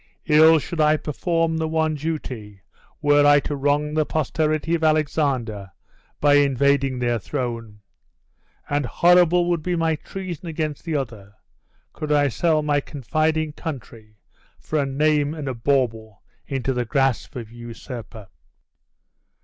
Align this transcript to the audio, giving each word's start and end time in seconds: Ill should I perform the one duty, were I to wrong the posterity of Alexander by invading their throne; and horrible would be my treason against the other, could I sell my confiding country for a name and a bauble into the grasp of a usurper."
Ill 0.25 0.57
should 0.57 0.81
I 0.81 0.97
perform 0.97 1.57
the 1.57 1.67
one 1.67 1.93
duty, 1.93 2.61
were 3.03 3.23
I 3.23 3.39
to 3.41 3.55
wrong 3.55 3.93
the 3.93 4.03
posterity 4.03 4.73
of 4.73 4.83
Alexander 4.83 5.73
by 6.19 6.37
invading 6.37 6.97
their 6.97 7.19
throne; 7.19 7.81
and 8.67 8.87
horrible 8.87 9.45
would 9.47 9.61
be 9.61 9.75
my 9.75 9.95
treason 9.95 10.47
against 10.47 10.85
the 10.85 10.95
other, 10.95 11.35
could 11.93 12.11
I 12.11 12.29
sell 12.29 12.63
my 12.63 12.79
confiding 12.81 13.53
country 13.53 14.17
for 14.59 14.81
a 14.81 14.87
name 14.87 15.35
and 15.35 15.47
a 15.47 15.53
bauble 15.53 16.23
into 16.47 16.73
the 16.73 16.83
grasp 16.83 17.35
of 17.35 17.51
a 17.51 17.53
usurper." 17.53 18.27